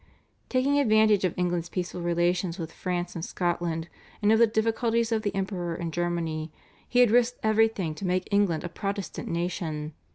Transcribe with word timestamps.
Taking 0.49 0.79
advantage 0.79 1.23
of 1.25 1.35
England's 1.37 1.69
peaceful 1.69 2.01
relations 2.01 2.57
with 2.57 2.71
France 2.71 3.13
and 3.13 3.23
Scotland 3.23 3.87
and 4.19 4.31
of 4.31 4.39
the 4.39 4.47
difficulties 4.47 5.11
of 5.11 5.21
the 5.21 5.35
Emperor 5.35 5.75
in 5.75 5.91
Germany, 5.91 6.51
he 6.89 7.01
had 7.01 7.11
risked 7.11 7.37
everything 7.43 7.93
to 7.93 8.07
make 8.07 8.27
England 8.31 8.63
a 8.63 8.69
Protestant 8.69 9.27
nation. 9.27 9.93